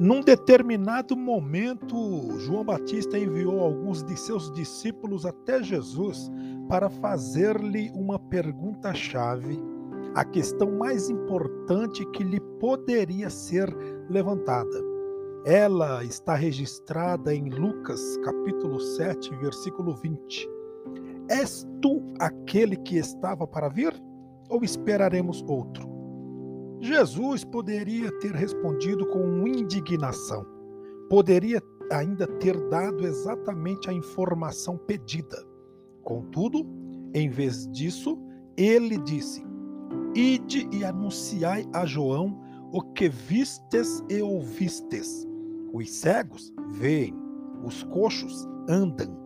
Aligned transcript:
Num 0.00 0.22
determinado 0.22 1.14
momento, 1.14 1.94
João 2.38 2.64
Batista 2.64 3.18
enviou 3.18 3.60
alguns 3.60 4.02
de 4.02 4.16
seus 4.16 4.50
discípulos 4.50 5.26
até 5.26 5.62
Jesus 5.62 6.32
para 6.70 6.88
fazer-lhe 6.88 7.90
uma 7.94 8.18
pergunta-chave, 8.18 9.62
a 10.14 10.24
questão 10.24 10.70
mais 10.78 11.10
importante 11.10 12.02
que 12.12 12.24
lhe 12.24 12.40
poderia 12.58 13.28
ser 13.28 13.68
levantada. 14.08 14.82
Ela 15.44 16.02
está 16.02 16.34
registrada 16.34 17.34
em 17.34 17.50
Lucas, 17.50 18.00
capítulo 18.24 18.80
7, 18.80 19.36
versículo 19.36 19.94
20. 19.96 20.48
És 21.28 21.68
tu 21.82 22.00
aquele 22.18 22.76
que 22.76 22.96
estava 22.96 23.46
para 23.46 23.68
vir? 23.68 23.92
Ou 24.48 24.64
esperaremos 24.64 25.44
outro? 25.46 25.89
Jesus 26.80 27.44
poderia 27.44 28.10
ter 28.20 28.32
respondido 28.32 29.06
com 29.06 29.46
indignação. 29.46 30.46
Poderia 31.10 31.62
ainda 31.92 32.26
ter 32.26 32.58
dado 32.68 33.06
exatamente 33.06 33.90
a 33.90 33.92
informação 33.92 34.78
pedida. 34.78 35.44
Contudo, 36.02 36.66
em 37.12 37.28
vez 37.28 37.68
disso, 37.68 38.18
ele 38.56 38.96
disse: 38.98 39.44
Ide 40.14 40.68
e 40.72 40.84
anunciai 40.84 41.66
a 41.74 41.84
João 41.84 42.40
o 42.72 42.80
que 42.80 43.08
vistes 43.08 44.02
e 44.08 44.22
ouvistes. 44.22 45.26
Os 45.72 45.90
cegos 45.90 46.52
veem, 46.70 47.14
os 47.64 47.82
coxos 47.82 48.48
andam, 48.68 49.16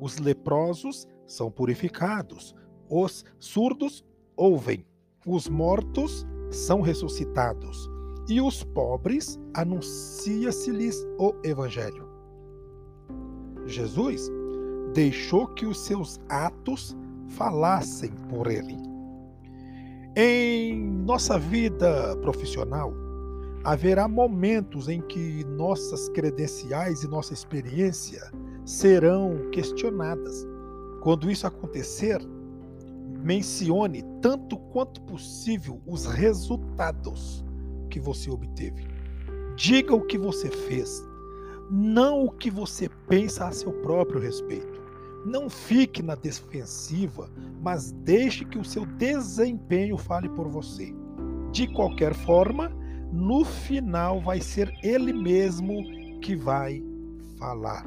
os 0.00 0.18
leprosos 0.18 1.06
são 1.26 1.50
purificados, 1.50 2.54
os 2.88 3.24
surdos 3.38 4.04
ouvem, 4.36 4.86
os 5.26 5.48
mortos 5.48 6.26
são 6.52 6.80
ressuscitados 6.80 7.90
e 8.28 8.40
os 8.40 8.62
pobres 8.62 9.38
anuncia-se-lhes 9.54 11.04
o 11.18 11.34
Evangelho. 11.42 12.08
Jesus 13.66 14.30
deixou 14.94 15.46
que 15.48 15.66
os 15.66 15.78
seus 15.80 16.20
atos 16.28 16.96
falassem 17.28 18.10
por 18.28 18.46
ele. 18.46 18.76
Em 20.14 20.78
nossa 20.78 21.38
vida 21.38 22.16
profissional, 22.18 22.92
haverá 23.64 24.06
momentos 24.06 24.88
em 24.88 25.00
que 25.00 25.44
nossas 25.44 26.08
credenciais 26.10 27.02
e 27.02 27.08
nossa 27.08 27.32
experiência 27.32 28.30
serão 28.64 29.48
questionadas. 29.50 30.46
Quando 31.00 31.30
isso 31.30 31.46
acontecer, 31.46 32.20
mencione 33.18 34.02
tanto 34.20 34.56
quanto 34.56 35.00
possível 35.02 35.80
os 35.86 36.06
resultados 36.06 37.44
que 37.90 38.00
você 38.00 38.30
obteve. 38.30 38.86
Diga 39.56 39.94
o 39.94 40.06
que 40.06 40.16
você 40.16 40.50
fez, 40.50 41.04
não 41.70 42.24
o 42.24 42.30
que 42.30 42.50
você 42.50 42.88
pensa 43.08 43.46
a 43.46 43.52
seu 43.52 43.72
próprio 43.72 44.20
respeito. 44.20 44.80
Não 45.24 45.48
fique 45.48 46.02
na 46.02 46.14
defensiva, 46.14 47.30
mas 47.60 47.92
deixe 47.92 48.44
que 48.44 48.58
o 48.58 48.64
seu 48.64 48.84
desempenho 48.84 49.96
fale 49.96 50.28
por 50.28 50.48
você. 50.48 50.92
De 51.52 51.68
qualquer 51.68 52.14
forma, 52.14 52.72
no 53.12 53.44
final 53.44 54.20
vai 54.20 54.40
ser 54.40 54.72
ele 54.82 55.12
mesmo 55.12 55.84
que 56.20 56.34
vai 56.34 56.82
falar. 57.38 57.84